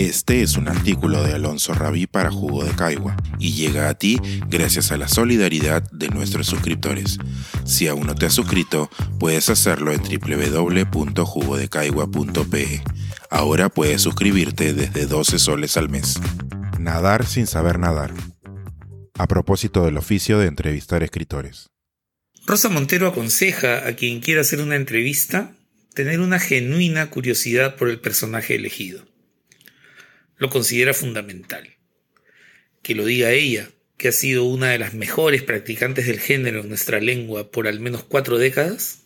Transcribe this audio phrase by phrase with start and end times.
[0.00, 4.18] Este es un artículo de Alonso Rabí para Jugo de Caigua y llega a ti
[4.48, 7.18] gracias a la solidaridad de nuestros suscriptores.
[7.66, 12.82] Si aún no te has suscrito, puedes hacerlo en www.jugodecaigua.pe.
[13.28, 16.18] Ahora puedes suscribirte desde 12 soles al mes.
[16.78, 18.14] Nadar sin saber nadar.
[19.18, 21.66] A propósito del oficio de entrevistar escritores.
[22.46, 25.52] Rosa Montero aconseja a quien quiera hacer una entrevista
[25.94, 29.09] tener una genuina curiosidad por el personaje elegido.
[30.40, 31.76] Lo considera fundamental.
[32.82, 36.70] Que lo diga ella, que ha sido una de las mejores practicantes del género en
[36.70, 39.00] nuestra lengua por al menos cuatro décadas,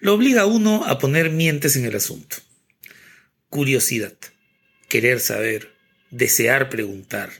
[0.00, 2.38] lo obliga a uno a poner mientes en el asunto.
[3.48, 4.18] Curiosidad,
[4.88, 5.76] querer saber,
[6.10, 7.30] desear preguntar,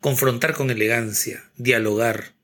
[0.00, 2.34] confrontar con elegancia, dialogar,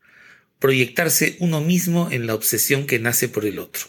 [0.59, 3.85] proyectarse uno mismo en la obsesión que nace por el otro.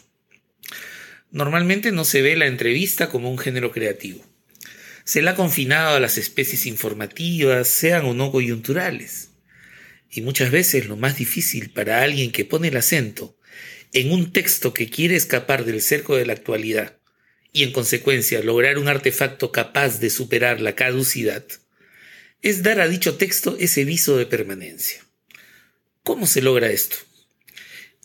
[1.31, 4.25] Normalmente no se ve la entrevista como un género creativo.
[5.03, 9.31] Se la ha confinado a las especies informativas, sean o no coyunturales.
[10.09, 13.37] Y muchas veces lo más difícil para alguien que pone el acento
[13.93, 16.97] en un texto que quiere escapar del cerco de la actualidad
[17.51, 21.45] y en consecuencia lograr un artefacto capaz de superar la caducidad,
[22.41, 25.05] es dar a dicho texto ese viso de permanencia.
[26.03, 26.97] ¿Cómo se logra esto?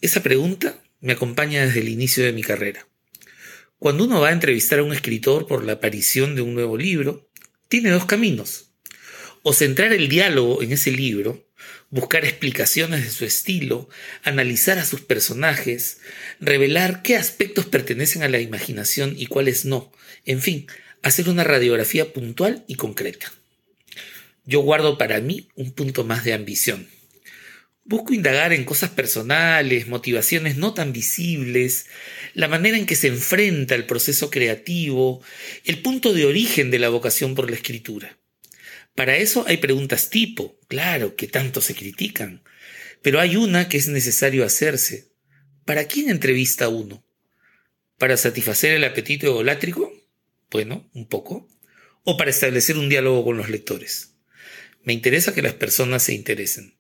[0.01, 2.87] Esa pregunta me acompaña desde el inicio de mi carrera.
[3.79, 7.31] Cuando uno va a entrevistar a un escritor por la aparición de un nuevo libro,
[7.69, 8.73] tiene dos caminos.
[9.45, 11.49] O centrar el diálogo en ese libro,
[11.89, 13.89] buscar explicaciones de su estilo,
[14.25, 16.01] analizar a sus personajes,
[16.41, 19.93] revelar qué aspectos pertenecen a la imaginación y cuáles no,
[20.25, 20.67] en fin,
[21.05, 23.33] hacer una radiografía puntual y concreta.
[24.45, 26.89] Yo guardo para mí un punto más de ambición
[27.89, 31.87] Busco indagar en cosas personales, motivaciones no tan visibles,
[32.35, 35.23] la manera en que se enfrenta el proceso creativo,
[35.65, 38.19] el punto de origen de la vocación por la escritura.
[38.95, 42.43] Para eso hay preguntas tipo, claro, que tanto se critican,
[43.01, 45.09] pero hay una que es necesario hacerse.
[45.65, 47.07] ¿Para quién entrevista uno?
[47.97, 49.91] ¿Para satisfacer el apetito egolátrico?
[50.51, 51.49] Bueno, un poco.
[52.05, 54.15] ¿O para establecer un diálogo con los lectores?
[54.83, 56.78] Me interesa que las personas se interesen.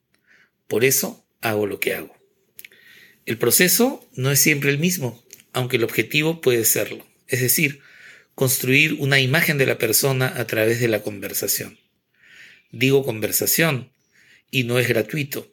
[0.69, 2.15] Por eso hago lo que hago.
[3.27, 7.81] El proceso no es siempre el mismo, aunque el objetivo puede serlo, es decir,
[8.35, 11.79] construir una imagen de la persona a través de la conversación.
[12.71, 13.91] Digo conversación,
[14.51, 15.53] y no es gratuito.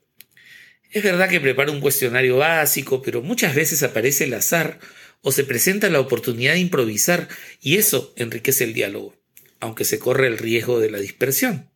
[0.91, 4.79] Es verdad que preparo un cuestionario básico, pero muchas veces aparece el azar
[5.21, 7.27] o se presenta la oportunidad de improvisar
[7.59, 9.15] y eso enriquece el diálogo,
[9.59, 11.69] aunque se corre el riesgo de la dispersión.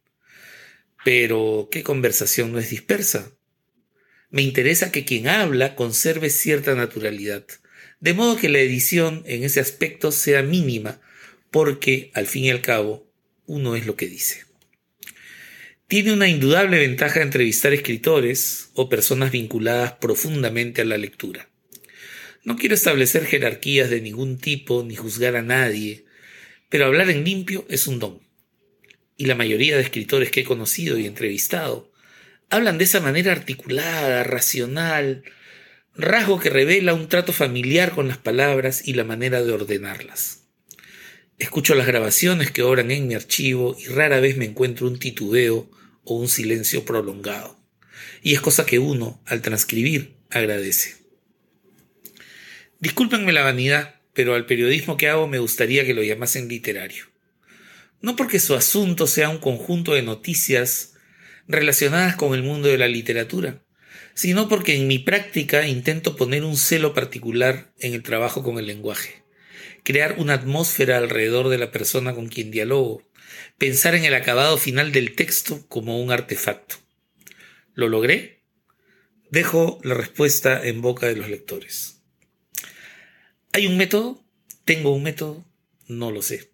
[1.03, 3.31] Pero, ¿qué conversación no es dispersa?
[4.29, 7.45] Me interesa que quien habla conserve cierta naturalidad,
[7.99, 11.01] de modo que la edición en ese aspecto sea mínima,
[11.51, 13.09] porque, al fin y al cabo,
[13.45, 14.45] uno es lo que dice.
[15.87, 21.49] Tiene una indudable ventaja entrevistar escritores o personas vinculadas profundamente a la lectura.
[22.43, 26.05] No quiero establecer jerarquías de ningún tipo ni juzgar a nadie,
[26.69, 28.28] pero hablar en limpio es un don
[29.19, 31.91] y la mayoría de escritores que he conocido y entrevistado
[32.49, 35.23] hablan de esa manera articulada, racional,
[35.93, 40.45] rasgo que revela un trato familiar con las palabras y la manera de ordenarlas.
[41.37, 45.69] Escucho las grabaciones que obran en mi archivo y rara vez me encuentro un titubeo
[46.05, 47.59] o un silencio prolongado.
[48.23, 50.95] Y es cosa que uno, al transcribir, agradece.
[52.79, 57.09] Discúlpenme la vanidad, pero al periodismo que hago me gustaría que lo llamasen literario
[58.01, 60.93] no porque su asunto sea un conjunto de noticias
[61.47, 63.63] relacionadas con el mundo de la literatura,
[64.13, 68.67] sino porque en mi práctica intento poner un celo particular en el trabajo con el
[68.67, 69.23] lenguaje,
[69.83, 73.03] crear una atmósfera alrededor de la persona con quien dialogo,
[73.57, 76.75] pensar en el acabado final del texto como un artefacto.
[77.73, 78.43] ¿Lo logré?
[79.31, 82.01] Dejo la respuesta en boca de los lectores.
[83.53, 84.23] ¿Hay un método?
[84.65, 85.45] ¿Tengo un método?
[85.87, 86.51] No lo sé.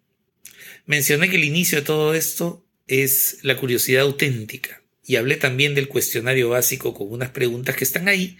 [0.86, 5.88] Mencioné que el inicio de todo esto es la curiosidad auténtica y hablé también del
[5.88, 8.38] cuestionario básico con unas preguntas que están ahí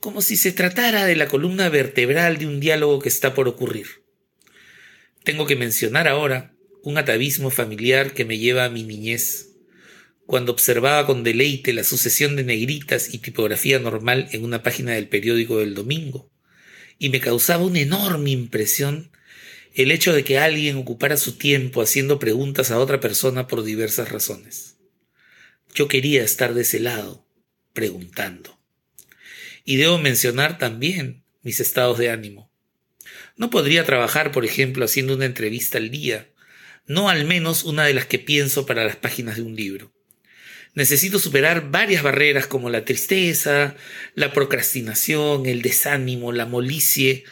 [0.00, 3.86] como si se tratara de la columna vertebral de un diálogo que está por ocurrir.
[5.24, 9.48] Tengo que mencionar ahora un atavismo familiar que me lleva a mi niñez,
[10.26, 15.08] cuando observaba con deleite la sucesión de negritas y tipografía normal en una página del
[15.08, 16.30] periódico del domingo,
[16.98, 19.10] y me causaba una enorme impresión
[19.76, 24.10] el hecho de que alguien ocupara su tiempo haciendo preguntas a otra persona por diversas
[24.10, 24.76] razones.
[25.74, 27.26] Yo quería estar de ese lado,
[27.74, 28.58] preguntando.
[29.64, 32.50] Y debo mencionar también mis estados de ánimo.
[33.36, 36.26] No podría trabajar, por ejemplo, haciendo una entrevista al día,
[36.86, 39.92] no al menos una de las que pienso para las páginas de un libro.
[40.74, 43.76] Necesito superar varias barreras como la tristeza,
[44.14, 47.24] la procrastinación, el desánimo, la molicie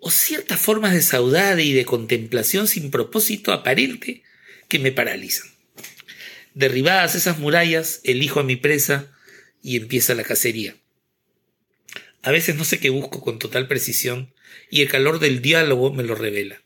[0.00, 4.22] o ciertas formas de saudade y de contemplación sin propósito aparente
[4.68, 5.48] que me paralizan.
[6.54, 9.12] Derribadas esas murallas, elijo a mi presa
[9.62, 10.76] y empieza la cacería.
[12.22, 14.34] A veces no sé qué busco con total precisión
[14.70, 16.62] y el calor del diálogo me lo revela.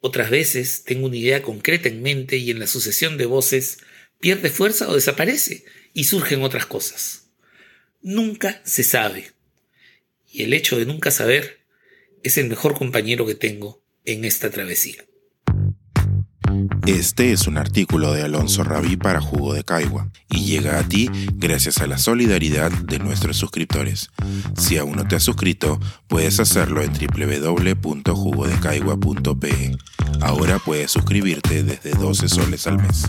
[0.00, 3.78] Otras veces tengo una idea concreta en mente y en la sucesión de voces
[4.18, 5.64] pierde fuerza o desaparece
[5.94, 7.28] y surgen otras cosas.
[8.00, 9.32] Nunca se sabe.
[10.30, 11.61] Y el hecho de nunca saber
[12.22, 15.04] es el mejor compañero que tengo en esta travesía.
[16.86, 21.08] Este es un artículo de Alonso Rabí para Jugo de Caigua y llega a ti
[21.34, 24.10] gracias a la solidaridad de nuestros suscriptores.
[24.56, 29.76] Si aún no te has suscrito, puedes hacerlo en www.jugodecaigua.pe.
[30.20, 33.04] Ahora puedes suscribirte desde 12 soles al mes.